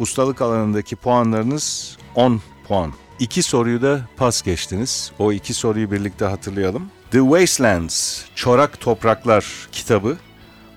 ustalık 0.00 0.42
alanındaki 0.42 0.96
puanlarınız 0.96 1.96
10 2.14 2.40
puan. 2.68 2.92
İki 3.18 3.42
soruyu 3.42 3.82
da 3.82 4.00
pas 4.16 4.42
geçtiniz. 4.42 5.12
O 5.18 5.32
iki 5.32 5.54
soruyu 5.54 5.90
birlikte 5.90 6.24
hatırlayalım. 6.24 6.90
The 7.10 7.18
Wastelands, 7.18 8.24
Çorak 8.34 8.80
Topraklar 8.80 9.68
kitabı 9.72 10.16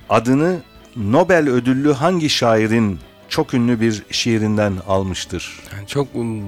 adını 0.09 0.59
Nobel 0.95 1.49
ödüllü 1.49 1.93
hangi 1.93 2.29
şairin 2.29 2.99
çok 3.29 3.53
ünlü 3.53 3.81
bir 3.81 4.03
şiirinden 4.11 4.73
almıştır? 4.87 5.59
Yani 5.75 5.87
çok 5.87 6.07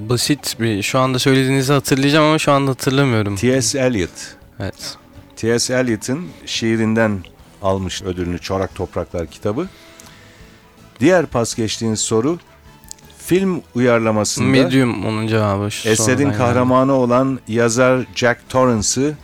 basit 0.10 0.60
bir 0.60 0.82
şu 0.82 1.00
anda 1.00 1.20
söylediğinizi 1.20 1.74
hatırlayacağım 1.74 2.26
ama 2.26 2.40
şu 2.40 2.52
anda 2.52 2.72
hatırlamıyorum. 2.72 3.36
T.S. 3.36 3.80
Eliot. 3.80 4.10
Evet. 4.60 4.98
T.S. 5.36 5.74
Eliot'ın 5.74 6.28
şiirinden 6.46 7.20
almış 7.62 8.02
ödülünü 8.02 8.40
Çorak 8.40 8.76
Topraklar 8.76 9.28
kitabı. 9.28 9.68
Diğer 11.00 11.26
pas 11.26 11.56
geçtiğiniz 11.56 12.00
soru 12.00 12.40
film 13.18 13.62
uyarlamasında 13.76 14.48
Medium 14.48 15.06
onun 15.06 15.28
cevabı. 15.28 15.66
Eserin 15.66 16.32
kahramanı 16.32 16.94
olan 16.94 17.40
yazar 17.48 18.06
Jack 18.16 18.50
Torrance'ı 18.50 19.16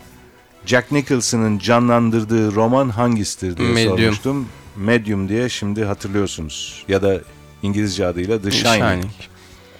Jack 0.65 0.91
Nicholson'ın 0.91 1.59
canlandırdığı 1.59 2.55
roman 2.55 2.89
hangisidir 2.89 3.57
diye 3.57 3.69
Medium. 3.69 3.97
sormuştum. 3.97 4.47
Medium 4.75 5.29
diye 5.29 5.49
şimdi 5.49 5.85
hatırlıyorsunuz. 5.85 6.83
Ya 6.87 7.01
da 7.01 7.21
İngilizce 7.63 8.05
adıyla 8.05 8.41
The. 8.41 8.51
Shining. 8.51 9.05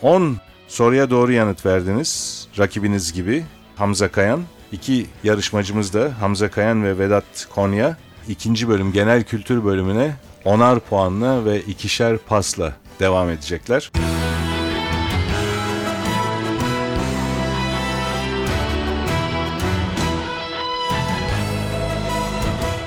10 0.01 0.37
soruya 0.67 1.09
doğru 1.09 1.31
yanıt 1.31 1.65
verdiniz. 1.65 2.47
Rakibiniz 2.59 3.13
gibi 3.13 3.43
Hamza 3.75 4.11
Kayan. 4.11 4.43
İki 4.71 5.05
yarışmacımız 5.23 5.93
da 5.93 6.11
Hamza 6.19 6.51
Kayan 6.51 6.83
ve 6.83 6.99
Vedat 6.99 7.47
Konya. 7.55 7.97
İkinci 8.27 8.67
bölüm 8.67 8.91
genel 8.91 9.23
kültür 9.23 9.65
bölümüne 9.65 10.15
onar 10.45 10.79
puanla 10.79 11.45
ve 11.45 11.61
ikişer 11.61 12.17
pasla 12.17 12.73
devam 12.99 13.29
edecekler. 13.29 13.91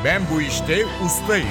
Ben 0.05 0.23
bu 0.35 0.41
işte 0.41 0.85
ustayım. 1.07 1.49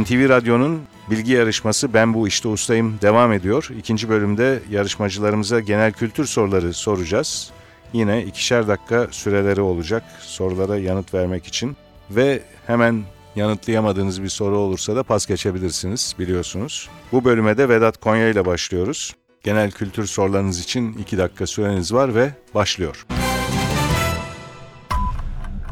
NTV 0.00 0.28
Radyo'nun 0.28 0.82
bilgi 1.10 1.32
yarışması 1.32 1.94
Ben 1.94 2.14
Bu 2.14 2.28
İşte 2.28 2.48
Ustayım 2.48 2.98
devam 3.02 3.32
ediyor. 3.32 3.68
İkinci 3.78 4.08
bölümde 4.08 4.62
yarışmacılarımıza 4.70 5.60
genel 5.60 5.92
kültür 5.92 6.24
soruları 6.24 6.74
soracağız. 6.74 7.50
Yine 7.92 8.24
ikişer 8.24 8.68
dakika 8.68 9.08
süreleri 9.10 9.60
olacak 9.60 10.02
sorulara 10.20 10.78
yanıt 10.78 11.14
vermek 11.14 11.46
için. 11.46 11.76
Ve 12.10 12.42
hemen 12.66 13.02
yanıtlayamadığınız 13.36 14.22
bir 14.22 14.28
soru 14.28 14.58
olursa 14.58 14.96
da 14.96 15.02
pas 15.02 15.26
geçebilirsiniz 15.26 16.14
biliyorsunuz. 16.18 16.88
Bu 17.12 17.24
bölüme 17.24 17.58
de 17.58 17.68
Vedat 17.68 17.96
Konya 17.96 18.28
ile 18.28 18.46
başlıyoruz. 18.46 19.14
Genel 19.42 19.70
kültür 19.70 20.06
sorularınız 20.06 20.60
için 20.60 20.92
2 20.92 21.18
dakika 21.18 21.46
süreniz 21.46 21.92
var 21.92 22.14
ve 22.14 22.30
başlıyor. 22.54 23.06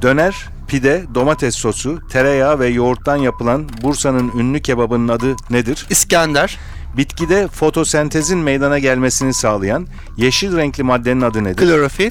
Döner, 0.05 0.49
pide, 0.69 1.05
domates 1.15 1.55
sosu, 1.57 2.09
tereyağı 2.09 2.59
ve 2.59 2.69
yoğurttan 2.69 3.17
yapılan 3.17 3.69
Bursa'nın 3.83 4.33
ünlü 4.39 4.63
kebabının 4.63 5.09
adı 5.09 5.37
nedir? 5.51 5.87
İskender, 5.91 6.59
Bitkide 6.97 7.49
fotosentezin 7.49 8.39
meydana 8.39 8.79
gelmesini 8.79 9.35
sağlayan 9.35 9.87
yeşil 10.17 10.57
renkli 10.57 10.83
maddenin 10.83 11.21
adı 11.21 11.45
nedir? 11.45 11.67
klorofil, 11.67 12.11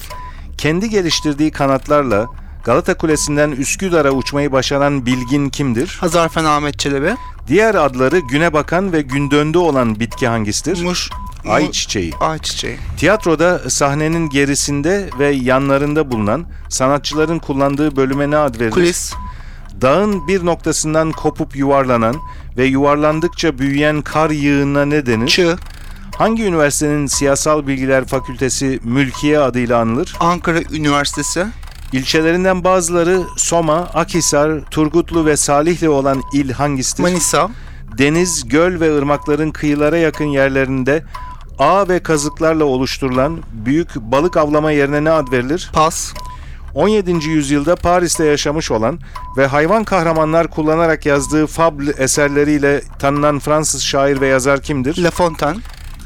Kendi 0.58 0.90
geliştirdiği 0.90 1.50
kanatlarla 1.50 2.26
Galata 2.64 2.96
Kulesi'nden 2.96 3.50
Üsküdar'a 3.50 4.10
uçmayı 4.10 4.52
başaran 4.52 5.06
bilgin 5.06 5.48
kimdir? 5.48 5.96
Hazarfen 6.00 6.44
Ahmet 6.44 6.78
Çelebi, 6.78 7.14
Diğer 7.48 7.74
adları 7.74 8.18
güne 8.18 8.52
bakan 8.52 8.92
ve 8.92 9.02
gün 9.02 9.30
döndü 9.30 9.58
olan 9.58 10.00
bitki 10.00 10.28
hangisidir? 10.28 10.82
muş, 10.82 11.10
Ay 11.48 11.70
çiçeği. 11.72 12.12
ay 12.20 12.38
çiçeği, 12.38 12.78
Tiyatroda 12.96 13.70
sahnenin 13.70 14.28
gerisinde 14.30 15.10
ve 15.18 15.28
yanlarında 15.28 16.10
bulunan 16.10 16.46
sanatçıların 16.68 17.38
kullandığı 17.38 17.96
bölüme 17.96 18.30
ne 18.30 18.36
ad 18.36 18.54
verilir? 18.60 18.70
kulis, 18.70 19.12
Dağın 19.80 20.28
bir 20.28 20.46
noktasından 20.46 21.12
kopup 21.12 21.56
yuvarlanan 21.56 22.16
ve 22.56 22.64
yuvarlandıkça 22.64 23.58
büyüyen 23.58 24.02
kar 24.02 24.30
yığınına 24.30 24.84
ne 24.84 25.06
denir? 25.06 25.26
çığ, 25.26 25.56
Hangi 26.18 26.44
üniversitenin 26.44 27.06
siyasal 27.06 27.66
bilgiler 27.66 28.06
fakültesi 28.06 28.80
Mülkiye 28.84 29.38
adıyla 29.38 29.80
anılır? 29.80 30.14
Ankara 30.20 30.58
Üniversitesi, 30.72 31.46
İlçelerinden 31.92 32.64
bazıları 32.64 33.22
Soma, 33.36 33.76
Akhisar, 33.76 34.64
Turgutlu 34.70 35.26
ve 35.26 35.36
Salihli 35.36 35.88
olan 35.88 36.22
il 36.32 36.50
hangisidir? 36.52 37.02
Manisa, 37.02 37.48
Deniz, 37.98 38.48
göl 38.48 38.80
ve 38.80 38.96
ırmakların 38.98 39.50
kıyılara 39.50 39.96
yakın 39.98 40.24
yerlerinde 40.24 41.04
ağ 41.58 41.88
ve 41.88 42.02
kazıklarla 42.02 42.64
oluşturulan 42.64 43.40
büyük 43.52 43.96
balık 43.96 44.36
avlama 44.36 44.70
yerine 44.70 45.04
ne 45.04 45.10
ad 45.10 45.32
verilir? 45.32 45.70
Pas, 45.72 46.14
17. 46.74 47.28
yüzyılda 47.28 47.76
Paris'te 47.76 48.24
yaşamış 48.24 48.70
olan 48.70 48.98
ve 49.36 49.46
hayvan 49.46 49.84
kahramanlar 49.84 50.50
kullanarak 50.50 51.06
yazdığı 51.06 51.46
fable 51.46 51.90
eserleriyle 51.90 52.82
tanınan 52.98 53.38
Fransız 53.38 53.82
şair 53.82 54.20
ve 54.20 54.26
yazar 54.26 54.62
kimdir? 54.62 55.02
La 55.02 55.10
Fontaine, 55.10 55.58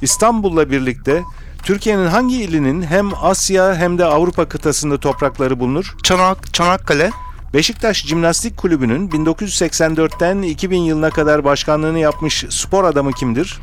İstanbul'la 0.03 0.71
birlikte 0.71 1.23
Türkiye'nin 1.63 2.07
hangi 2.07 2.43
ilinin 2.43 2.83
hem 2.83 3.11
Asya 3.23 3.77
hem 3.77 3.99
de 3.99 4.05
Avrupa 4.05 4.49
kıtasında 4.49 5.01
toprakları 5.01 5.61
bulunur? 5.61 5.95
Çanak, 6.03 6.55
Çanakkale, 6.55 7.11
Beşiktaş 7.55 8.07
Jimnastik 8.07 8.57
Kulübü'nün 8.57 9.09
1984'ten 9.09 10.43
2000 10.43 10.79
yılına 10.79 11.11
kadar 11.11 11.45
başkanlığını 11.45 11.99
yapmış 11.99 12.45
spor 12.49 12.85
adamı 12.85 13.13
kimdir? 13.13 13.61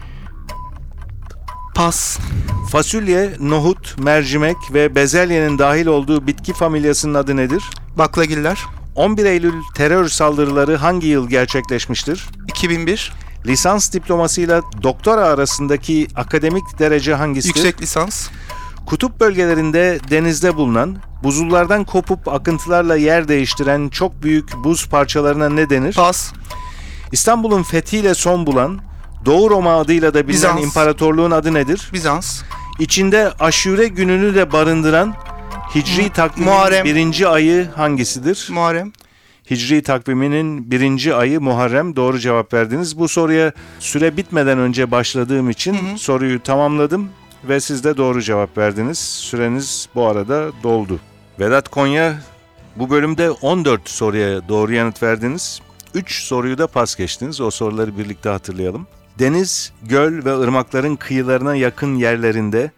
Pas. 1.75 2.17
Fasulye, 2.71 3.33
nohut, 3.39 3.99
mercimek 3.99 4.57
ve 4.73 4.95
bezelyenin 4.95 5.59
dahil 5.59 5.85
olduğu 5.85 6.27
bitki 6.27 6.53
familyasının 6.53 7.13
adı 7.13 7.37
nedir? 7.37 7.63
Baklagiller. 7.97 8.59
11 8.95 9.25
Eylül 9.25 9.53
terör 9.75 10.07
saldırıları 10.07 10.75
hangi 10.75 11.07
yıl 11.07 11.29
gerçekleşmiştir? 11.29 12.29
2001. 12.47 13.13
Lisans 13.45 13.93
diplomasıyla 13.93 14.61
doktora 14.83 15.21
arasındaki 15.21 16.07
akademik 16.15 16.79
derece 16.79 17.13
hangisidir? 17.13 17.55
Yüksek 17.55 17.81
lisans. 17.81 18.29
Kutup 18.85 19.19
bölgelerinde 19.19 19.99
denizde 20.09 20.55
bulunan, 20.55 20.97
buzullardan 21.23 21.83
kopup 21.83 22.27
akıntılarla 22.27 22.95
yer 22.95 23.27
değiştiren 23.27 23.89
çok 23.89 24.23
büyük 24.23 24.63
buz 24.63 24.89
parçalarına 24.89 25.49
ne 25.49 25.69
denir? 25.69 25.93
Pas. 25.93 26.33
İstanbul'un 27.11 27.63
fethiyle 27.63 28.13
son 28.13 28.45
bulan, 28.45 28.79
Doğu 29.25 29.49
Roma 29.49 29.75
adıyla 29.79 30.13
da 30.13 30.17
bilinen 30.27 30.33
Bizans. 30.57 30.63
imparatorluğun 30.63 31.31
adı 31.31 31.53
nedir? 31.53 31.89
Bizans. 31.93 32.41
İçinde 32.79 33.31
aşure 33.39 33.87
gününü 33.87 34.35
de 34.35 34.51
barındıran 34.51 35.15
Hicri 35.75 36.09
takvimin 36.09 36.49
Muharrem. 36.49 36.85
birinci 36.85 37.27
ayı 37.27 37.67
hangisidir? 37.75 38.47
Muharrem. 38.51 38.91
Hicri 39.51 39.83
takviminin 39.83 40.71
birinci 40.71 41.15
ayı 41.15 41.41
Muharrem. 41.41 41.95
Doğru 41.95 42.19
cevap 42.19 42.53
verdiniz. 42.53 42.99
Bu 42.99 43.07
soruya 43.07 43.51
süre 43.79 44.17
bitmeden 44.17 44.57
önce 44.59 44.91
başladığım 44.91 45.49
için 45.49 45.95
soruyu 45.95 46.43
tamamladım 46.43 47.09
ve 47.43 47.59
siz 47.59 47.83
de 47.83 47.97
doğru 47.97 48.21
cevap 48.21 48.57
verdiniz. 48.57 48.97
Süreniz 48.99 49.89
bu 49.95 50.05
arada 50.07 50.47
doldu. 50.63 50.99
Vedat 51.39 51.69
Konya 51.69 52.15
bu 52.75 52.89
bölümde 52.89 53.31
14 53.31 53.89
soruya 53.89 54.49
doğru 54.49 54.73
yanıt 54.73 55.03
verdiniz. 55.03 55.61
3 55.93 56.23
soruyu 56.23 56.57
da 56.57 56.67
pas 56.67 56.95
geçtiniz. 56.95 57.41
O 57.41 57.51
soruları 57.51 57.97
birlikte 57.97 58.29
hatırlayalım. 58.29 58.87
Deniz, 59.19 59.71
göl 59.83 60.25
ve 60.25 60.37
ırmakların 60.37 60.95
kıyılarına 60.95 61.55
yakın 61.55 61.95
yerlerinde 61.95 62.71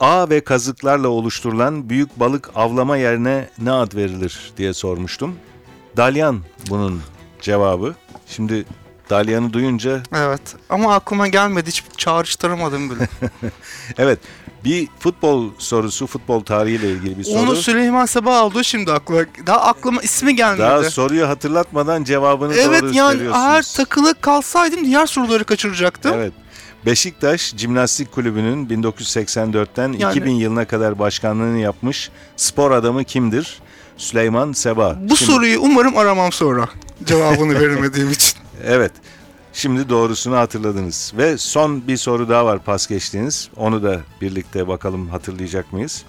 ağ 0.00 0.30
ve 0.30 0.40
kazıklarla 0.44 1.08
oluşturulan 1.08 1.88
büyük 1.90 2.20
balık 2.20 2.50
avlama 2.54 2.96
yerine 2.96 3.48
ne 3.58 3.72
ad 3.72 3.94
verilir 3.94 4.52
diye 4.56 4.74
sormuştum. 4.74 5.36
Dalyan 5.96 6.40
bunun 6.70 7.02
cevabı. 7.40 7.94
Şimdi 8.26 8.64
Dalyan'ı 9.10 9.52
duyunca 9.52 10.02
Evet. 10.14 10.40
Ama 10.70 10.94
aklıma 10.94 11.28
gelmedi. 11.28 11.68
Hiç 11.68 11.84
çağrıştıramadım 11.96 12.90
bile. 12.90 13.08
evet 13.98 14.18
bir 14.64 14.88
futbol 14.98 15.50
sorusu, 15.58 16.06
futbol 16.06 16.40
tarihiyle 16.44 16.90
ilgili 16.90 17.18
bir 17.18 17.24
soru. 17.24 17.38
Onu 17.38 17.56
Süleyman 17.56 18.06
Sabah 18.06 18.36
aldı 18.36 18.64
şimdi 18.64 18.92
aklıma. 18.92 19.20
Daha 19.46 19.60
aklıma 19.60 20.02
ismi 20.02 20.36
gelmedi. 20.36 20.60
Daha 20.62 20.82
soruyu 20.90 21.28
hatırlatmadan 21.28 22.04
cevabını 22.04 22.54
evet 22.54 22.82
doğru 22.82 22.92
yani 22.94 23.10
söylüyorsunuz. 23.12 23.46
eğer 23.46 23.62
takılı 23.76 24.14
kalsaydım 24.20 24.84
diğer 24.84 25.06
soruları 25.06 25.44
kaçıracaktım. 25.44 26.12
Evet. 26.14 26.32
Beşiktaş 26.86 27.56
Cimnastik 27.56 28.12
Kulübü'nün 28.12 28.66
1984'ten 28.68 29.92
Yani- 29.92 30.12
2000 30.12 30.30
yılına 30.32 30.64
kadar 30.64 30.98
başkanlığını 30.98 31.58
yapmış 31.58 32.10
spor 32.36 32.70
adamı 32.70 33.04
kimdir? 33.04 33.60
Süleyman 33.96 34.52
Seba. 34.52 34.96
Bu 35.00 35.16
Şimdi- 35.16 35.32
soruyu 35.32 35.60
umarım 35.60 35.96
aramam 35.96 36.32
sonra. 36.32 36.68
Cevabını 37.04 37.60
veremediğim 37.60 38.10
için. 38.12 38.38
Evet. 38.64 38.92
Şimdi 39.52 39.88
doğrusunu 39.88 40.36
hatırladınız. 40.36 41.12
Ve 41.16 41.38
son 41.38 41.88
bir 41.88 41.96
soru 41.96 42.28
daha 42.28 42.46
var 42.46 42.58
pas 42.64 42.86
geçtiğiniz. 42.86 43.48
Onu 43.56 43.82
da 43.82 44.00
birlikte 44.20 44.68
bakalım 44.68 45.08
hatırlayacak 45.08 45.72
mıyız? 45.72 46.04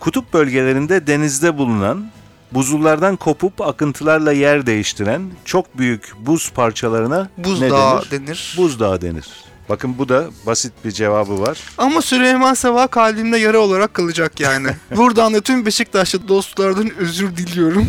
Kutup 0.00 0.32
bölgelerinde 0.32 1.06
denizde 1.06 1.58
bulunan, 1.58 2.06
buzullardan 2.52 3.16
kopup 3.16 3.60
akıntılarla 3.60 4.32
yer 4.32 4.66
değiştiren 4.66 5.22
çok 5.44 5.78
büyük 5.78 6.12
buz 6.20 6.50
parçalarına 6.50 7.28
ne 7.38 7.44
Buzdağı 7.44 8.10
denir? 8.10 8.26
denir. 8.26 8.54
Buzdağı 8.58 9.00
denir. 9.02 9.28
Bakın 9.68 9.98
bu 9.98 10.08
da 10.08 10.24
basit 10.46 10.72
bir 10.84 10.90
cevabı 10.90 11.40
var. 11.40 11.58
Ama 11.78 12.02
Süleyman 12.02 12.54
Sabah 12.54 12.90
kalbimde 12.90 13.38
yara 13.38 13.58
olarak 13.58 13.94
kalacak 13.94 14.40
yani. 14.40 14.68
Buradan 14.96 15.34
da 15.34 15.40
tüm 15.40 15.66
Beşiktaşlı 15.66 16.28
dostlardan 16.28 16.90
özür 16.94 17.36
diliyorum. 17.36 17.88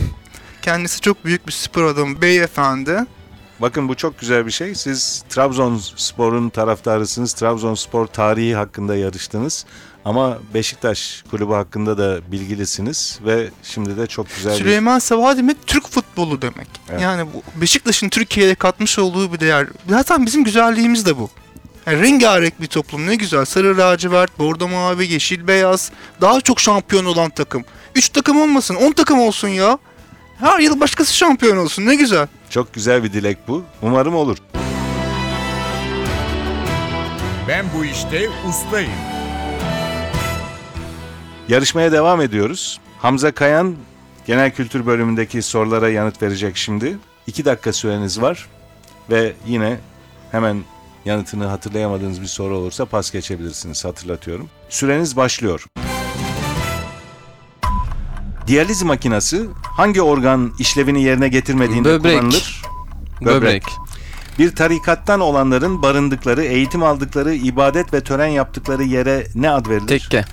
Kendisi 0.62 1.02
çok 1.02 1.26
büyük 1.26 1.48
bir 1.48 1.52
spor 1.52 1.84
adamı, 1.84 2.22
beyefendi. 2.22 3.06
Bakın 3.63 3.89
bu 3.89 3.95
çok 3.95 4.19
güzel 4.19 4.45
bir 4.45 4.52
şey. 4.52 4.76
Siz 4.76 5.23
Trabzonspor'un 5.30 6.49
taraftarısınız. 6.49 7.34
Trabzonspor 7.34 8.08
tarihi 8.08 8.56
hakkında 8.56 8.95
yarıştınız. 8.95 9.65
Ama 10.06 10.38
Beşiktaş 10.54 11.23
kulübü 11.32 11.54
hakkında 11.54 11.97
da 11.97 12.32
bilgilisiniz 12.32 13.19
ve 13.26 13.49
şimdi 13.63 13.97
de 13.97 14.08
çok 14.08 14.28
güzel 14.36 14.54
bir 14.54 14.58
Süleyman 14.58 14.99
Sabah 14.99 15.38
demek 15.38 15.67
Türk 15.67 15.88
futbolu 15.88 16.41
demek. 16.41 16.67
Evet. 16.89 17.02
Yani 17.02 17.28
bu 17.34 17.62
Beşiktaş'ın 17.62 18.10
Türkiye'ye 18.10 18.56
katmış 18.56 18.99
olduğu 18.99 19.34
bir 19.34 19.39
değer. 19.39 19.67
Zaten 19.89 20.26
bizim 20.26 20.43
güzelliğimiz 20.43 21.06
de 21.06 21.17
bu. 21.17 21.30
Yani 21.86 22.02
rengarenk 22.02 22.62
bir 22.62 22.67
toplum 22.67 23.08
ne 23.08 23.15
güzel. 23.15 23.45
Sarı 23.45 23.78
lacivert, 23.78 24.39
bordo 24.39 24.67
mavi, 24.67 25.13
yeşil 25.13 25.47
beyaz. 25.47 25.91
Daha 26.21 26.41
çok 26.41 26.60
şampiyon 26.60 27.06
olan 27.06 27.30
takım. 27.30 27.63
3 27.95 28.10
takım 28.10 28.41
olmasın 28.41 28.76
10 28.76 28.91
takım 28.91 29.19
olsun 29.19 29.47
ya. 29.47 29.78
Her 30.39 30.60
yıl 30.60 30.80
başkası 30.80 31.13
şampiyon 31.15 31.58
olsun 31.58 31.86
ne 31.86 31.96
güzel. 31.96 32.28
Çok 32.50 32.74
güzel 32.74 33.04
bir 33.04 33.13
dilek 33.13 33.38
bu. 33.48 33.63
Umarım 33.82 34.15
olur. 34.15 34.38
Ben 37.48 37.65
bu 37.78 37.86
işte 37.86 38.30
ustayım. 38.50 38.91
Yarışmaya 41.48 41.91
devam 41.91 42.22
ediyoruz. 42.22 42.80
Hamza 43.00 43.32
Kayan 43.32 43.76
genel 44.28 44.52
kültür 44.52 44.86
bölümündeki 44.86 45.41
sorulara 45.41 45.89
yanıt 45.89 46.22
verecek 46.22 46.58
şimdi. 46.58 46.98
İki 47.28 47.46
dakika 47.46 47.74
süreniz 47.74 48.22
var 48.22 48.48
ve 49.10 49.34
yine 49.48 49.80
hemen 50.32 50.63
yanıtını 51.06 51.46
hatırlayamadığınız 51.46 52.22
bir 52.22 52.28
soru 52.28 52.58
olursa 52.58 52.86
pas 52.86 53.12
geçebilirsiniz 53.12 53.86
hatırlatıyorum. 53.86 54.50
Süreniz 54.69 55.15
başlıyor. 55.17 55.65
Diyaliz 58.47 58.84
makinası 58.84 59.47
hangi 59.63 60.01
organ 60.01 60.53
işlevini 60.60 61.03
yerine 61.03 61.27
getirmediğinde 61.27 61.89
Böbrek. 61.89 62.19
kullanılır? 62.19 62.62
Böbrek. 63.21 63.63
Bir 64.39 64.56
tarikattan 64.56 65.19
olanların 65.19 65.82
barındıkları, 65.82 66.43
eğitim 66.43 66.84
aldıkları, 66.84 67.34
ibadet 67.34 67.93
ve 67.93 68.01
tören 68.01 68.27
yaptıkları 68.27 68.84
yere 68.84 69.27
ne 69.36 69.49
ad 69.49 69.69
verilir? 69.69 69.88
Tekke. 69.88 70.25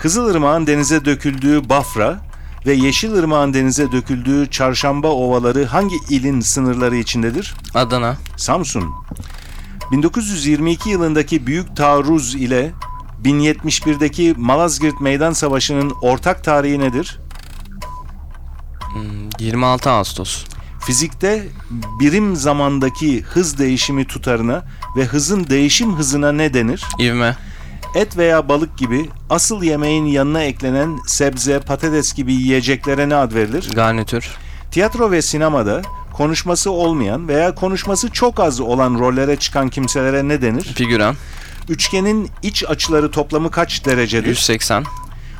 Kızılırmağın 0.00 0.66
denize 0.66 1.04
döküldüğü 1.04 1.68
Bafra 1.68 2.20
ve 2.66 2.72
Yeşilırmağın 2.72 3.54
denize 3.54 3.92
döküldüğü 3.92 4.50
Çarşamba 4.50 5.08
ovaları 5.08 5.64
hangi 5.64 5.96
ilin 6.10 6.40
sınırları 6.40 6.96
içindedir? 6.96 7.54
Adana. 7.74 8.16
Samsun. 8.36 8.84
1922 9.92 10.90
yılındaki 10.90 11.46
Büyük 11.46 11.76
Taarruz 11.76 12.34
ile 12.34 12.72
1071'deki 13.24 14.34
Malazgirt 14.36 15.00
Meydan 15.00 15.32
Savaşı'nın 15.32 15.92
ortak 16.02 16.44
tarihi 16.44 16.78
nedir? 16.78 17.18
26 19.38 19.90
Ağustos. 19.90 20.44
Fizikte 20.86 21.48
birim 22.00 22.36
zamandaki 22.36 23.22
hız 23.22 23.58
değişimi 23.58 24.04
tutarına 24.04 24.64
ve 24.96 25.04
hızın 25.04 25.46
değişim 25.50 25.96
hızına 25.96 26.32
ne 26.32 26.54
denir? 26.54 26.84
İvme. 26.98 27.36
Et 27.94 28.16
veya 28.16 28.48
balık 28.48 28.78
gibi 28.78 29.10
asıl 29.30 29.62
yemeğin 29.62 30.04
yanına 30.04 30.42
eklenen 30.42 30.98
sebze, 31.06 31.60
patates 31.60 32.14
gibi 32.14 32.32
yiyeceklere 32.32 33.08
ne 33.08 33.14
ad 33.14 33.34
verilir? 33.34 33.70
Garnitür. 33.74 34.30
Tiyatro 34.70 35.10
ve 35.10 35.22
sinemada 35.22 35.82
konuşması 36.12 36.70
olmayan 36.70 37.28
veya 37.28 37.54
konuşması 37.54 38.10
çok 38.10 38.40
az 38.40 38.60
olan 38.60 38.98
rollere 38.98 39.36
çıkan 39.36 39.68
kimselere 39.68 40.28
ne 40.28 40.42
denir? 40.42 40.62
Figüran. 40.62 41.16
Üçgenin 41.68 42.30
iç 42.42 42.64
açıları 42.68 43.10
toplamı 43.10 43.50
kaç 43.50 43.84
derecedir? 43.84 44.28
180. 44.28 44.84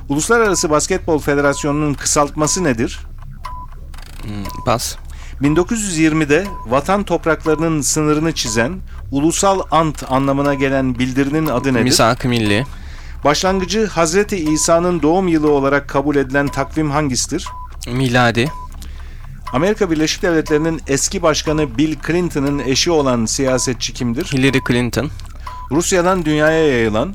Uluslararası 0.09 0.71
Basketbol 0.71 1.19
Federasyonu'nun 1.19 1.95
kısaltması 1.95 2.65
nedir? 2.65 2.99
Pas. 4.65 4.97
1920'de 5.43 6.47
vatan 6.67 7.05
topraklarının 7.05 7.81
sınırını 7.81 8.33
çizen 8.33 8.81
ulusal 9.11 9.61
ant 9.71 10.05
anlamına 10.13 10.55
gelen 10.55 10.99
bildirinin 10.99 11.47
adı 11.47 11.75
nedir? 11.75 11.85
Misak-ı 11.85 12.29
Milli. 12.29 12.67
Başlangıcı 13.25 13.87
Hazreti 13.87 14.37
İsa'nın 14.37 15.03
doğum 15.03 15.29
yılı 15.29 15.51
olarak 15.51 15.89
kabul 15.89 16.17
edilen 16.17 16.49
takvim 16.49 16.91
hangisidir? 16.91 17.49
Miladi. 17.93 18.53
Amerika 19.53 19.91
Birleşik 19.91 20.23
Devletleri'nin 20.23 20.81
eski 20.87 21.23
başkanı 21.23 21.79
Bill 21.79 21.97
Clinton'ın 22.07 22.59
eşi 22.59 22.91
olan 22.91 23.27
siyasetçi 23.27 23.93
kimdir? 23.93 24.25
Hillary 24.25 24.59
Clinton. 24.69 25.11
Rusya'dan 25.71 26.25
dünyaya 26.25 26.67
yayılan 26.67 27.15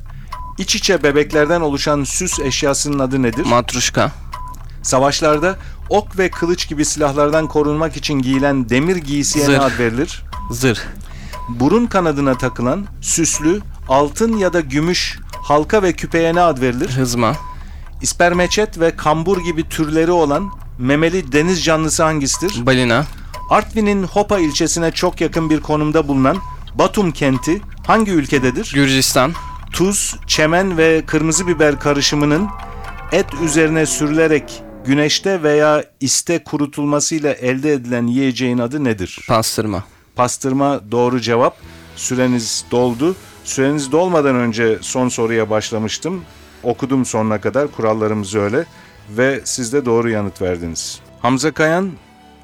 iç 0.57 0.75
içe 0.75 1.03
bebeklerden 1.03 1.61
oluşan 1.61 2.03
süs 2.03 2.39
eşyasının 2.39 2.99
adı 2.99 3.21
nedir? 3.21 3.45
Matruşka. 3.45 4.11
Savaşlarda 4.81 5.57
ok 5.93 6.19
ve 6.19 6.29
kılıç 6.31 6.67
gibi 6.67 6.85
silahlardan 6.85 7.47
korunmak 7.47 7.97
için 7.97 8.13
giyilen 8.13 8.69
demir 8.69 8.95
giysiye 8.95 9.45
ne 9.45 9.47
Zırh. 9.47 9.63
ad 9.63 9.79
verilir? 9.79 10.23
Zırh. 10.51 10.79
Burun 11.49 11.85
kanadına 11.85 12.37
takılan 12.37 12.85
süslü 13.01 13.59
altın 13.89 14.37
ya 14.37 14.53
da 14.53 14.59
gümüş 14.59 15.19
halka 15.31 15.83
ve 15.83 15.93
küpeye 15.93 16.35
ne 16.35 16.41
ad 16.41 16.61
verilir? 16.61 16.89
Hızma. 16.89 17.35
İspermeçet 18.01 18.79
ve 18.79 18.95
kambur 18.95 19.43
gibi 19.43 19.69
türleri 19.69 20.11
olan 20.11 20.51
memeli 20.77 21.31
deniz 21.31 21.63
canlısı 21.63 22.03
hangisidir? 22.03 22.65
Balina. 22.65 23.05
Artvin'in 23.49 24.03
Hopa 24.03 24.39
ilçesine 24.39 24.91
çok 24.91 25.21
yakın 25.21 25.49
bir 25.49 25.61
konumda 25.61 26.07
bulunan 26.07 26.37
Batum 26.75 27.11
kenti 27.11 27.61
hangi 27.87 28.11
ülkededir? 28.11 28.71
Gürcistan. 28.73 29.33
tuz, 29.71 30.15
çemen 30.27 30.77
ve 30.77 31.03
kırmızı 31.05 31.47
biber 31.47 31.79
karışımının 31.79 32.47
et 33.11 33.25
üzerine 33.43 33.85
sürülerek 33.85 34.62
güneşte 34.85 35.43
veya 35.43 35.83
iste 35.99 36.43
kurutulmasıyla 36.43 37.33
elde 37.33 37.73
edilen 37.73 38.07
yiyeceğin 38.07 38.57
adı 38.57 38.83
nedir? 38.83 39.19
Pastırma. 39.27 39.83
Pastırma 40.15 40.91
doğru 40.91 41.21
cevap. 41.21 41.57
Süreniz 41.95 42.65
doldu. 42.71 43.15
Süreniz 43.43 43.91
dolmadan 43.91 44.35
önce 44.35 44.77
son 44.81 45.09
soruya 45.09 45.49
başlamıştım. 45.49 46.23
Okudum 46.63 47.05
sonuna 47.05 47.41
kadar. 47.41 47.71
Kurallarımız 47.71 48.35
öyle. 48.35 48.65
Ve 49.09 49.41
siz 49.43 49.73
de 49.73 49.85
doğru 49.85 50.09
yanıt 50.09 50.41
verdiniz. 50.41 50.99
Hamza 51.21 51.51
Kayan 51.51 51.91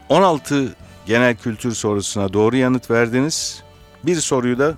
16 0.10 0.76
genel 1.06 1.36
kültür 1.36 1.72
sorusuna 1.72 2.34
doğru 2.34 2.56
yanıt 2.56 2.92
verdiniz. 2.92 3.64
Bir 4.04 4.16
soruyu 4.16 4.60
da 4.60 4.74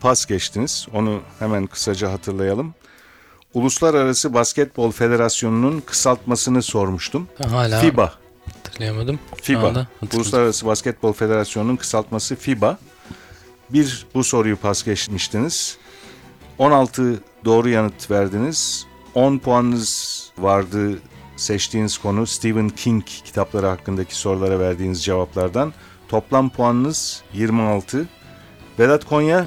pas 0.00 0.26
geçtiniz. 0.26 0.86
Onu 0.94 1.20
hemen 1.38 1.66
kısaca 1.66 2.12
hatırlayalım. 2.12 2.74
Uluslararası 3.54 4.34
Basketbol 4.34 4.90
Federasyonu'nun 4.90 5.80
kısaltmasını 5.80 6.62
sormuştum. 6.62 7.28
Hala 7.50 7.80
FIBA. 7.80 8.14
hatırlayamadım. 8.46 9.18
FIBA. 9.42 9.86
Uluslararası 10.14 10.66
Basketbol 10.66 11.12
Federasyonu'nun 11.12 11.76
kısaltması 11.76 12.36
FIBA. 12.36 12.78
Bir 13.70 14.06
bu 14.14 14.24
soruyu 14.24 14.56
pas 14.56 14.84
geçmiştiniz. 14.84 15.78
16 16.58 17.20
doğru 17.44 17.68
yanıt 17.68 18.10
verdiniz. 18.10 18.86
10 19.14 19.38
puanınız 19.38 20.24
vardı 20.38 20.98
seçtiğiniz 21.36 21.98
konu 21.98 22.26
Stephen 22.26 22.68
King 22.68 23.04
kitapları 23.04 23.66
hakkındaki 23.66 24.16
sorulara 24.16 24.58
verdiğiniz 24.58 25.04
cevaplardan. 25.04 25.72
Toplam 26.08 26.50
puanınız 26.50 27.22
26. 27.32 28.08
Vedat 28.78 29.04
Konya 29.04 29.46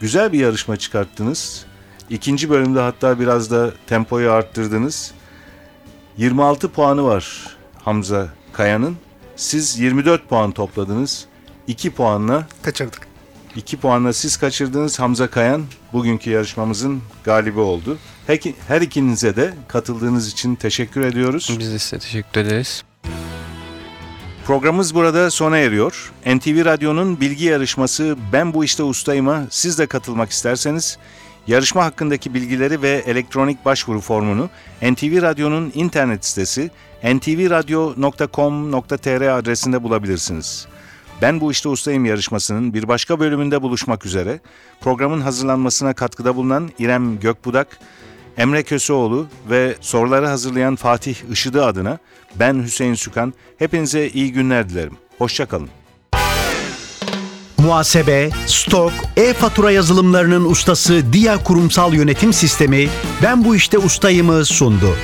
güzel 0.00 0.32
bir 0.32 0.38
yarışma 0.38 0.76
çıkarttınız. 0.76 1.66
İkinci 2.10 2.50
bölümde 2.50 2.80
hatta 2.80 3.20
biraz 3.20 3.50
da 3.50 3.72
tempoyu 3.86 4.30
arttırdınız. 4.30 5.12
26 6.16 6.68
puanı 6.68 7.04
var 7.04 7.56
Hamza 7.84 8.28
Kaya'nın. 8.52 8.96
Siz 9.36 9.78
24 9.78 10.28
puan 10.28 10.52
topladınız. 10.52 11.26
2 11.66 11.90
puanla 11.90 12.46
Kaçırdık. 12.62 13.08
2 13.56 13.76
puanla 13.76 14.12
siz 14.12 14.36
kaçırdınız. 14.36 15.00
Hamza 15.00 15.26
Kayan 15.26 15.64
bugünkü 15.92 16.30
yarışmamızın 16.30 17.02
galibi 17.24 17.60
oldu. 17.60 17.98
Her, 18.26 18.38
her 18.68 18.80
ikinize 18.80 19.36
de 19.36 19.54
katıldığınız 19.68 20.28
için 20.28 20.54
teşekkür 20.54 21.00
ediyoruz. 21.00 21.56
Biz 21.58 21.72
de 21.72 21.78
size 21.78 21.98
teşekkür 21.98 22.40
ederiz. 22.40 22.84
Programımız 24.46 24.94
burada 24.94 25.30
sona 25.30 25.58
eriyor. 25.58 26.12
NTV 26.26 26.64
Radyo'nun 26.64 27.20
bilgi 27.20 27.44
yarışması 27.44 28.16
Ben 28.32 28.54
Bu 28.54 28.64
İşte 28.64 28.82
Ustayım'a 28.82 29.46
siz 29.50 29.78
de 29.78 29.86
katılmak 29.86 30.30
isterseniz 30.30 30.98
yarışma 31.46 31.84
hakkındaki 31.84 32.34
bilgileri 32.34 32.82
ve 32.82 33.02
elektronik 33.06 33.64
başvuru 33.64 34.00
formunu 34.00 34.50
NTV 34.82 35.22
Radyo'nun 35.22 35.72
internet 35.74 36.24
sitesi 36.24 36.70
ntvradio.com.tr 37.04 39.38
adresinde 39.38 39.82
bulabilirsiniz. 39.82 40.66
Ben 41.22 41.40
Bu 41.40 41.52
İşte 41.52 41.68
Ustayım 41.68 42.04
yarışmasının 42.04 42.74
bir 42.74 42.88
başka 42.88 43.20
bölümünde 43.20 43.62
buluşmak 43.62 44.06
üzere. 44.06 44.40
Programın 44.80 45.20
hazırlanmasına 45.20 45.92
katkıda 45.92 46.36
bulunan 46.36 46.70
İrem 46.78 47.20
Gökbudak, 47.20 47.78
Emre 48.36 48.62
Köseoğlu 48.62 49.26
ve 49.50 49.76
soruları 49.80 50.26
hazırlayan 50.26 50.76
Fatih 50.76 51.16
Işıdı 51.30 51.64
adına 51.64 51.98
ben 52.36 52.62
Hüseyin 52.62 52.94
Sükan. 52.94 53.34
Hepinize 53.58 54.08
iyi 54.08 54.32
günler 54.32 54.68
dilerim. 54.68 54.96
Hoşçakalın. 55.18 55.68
Muhasebe, 57.64 58.30
stok, 58.46 58.92
e-fatura 59.16 59.70
yazılımlarının 59.70 60.44
ustası 60.44 61.12
Dia 61.12 61.42
Kurumsal 61.42 61.94
Yönetim 61.94 62.32
Sistemi 62.32 62.88
Ben 63.22 63.44
Bu 63.44 63.56
İşte 63.56 63.78
Ustayım'ı 63.78 64.44
sundu. 64.44 64.96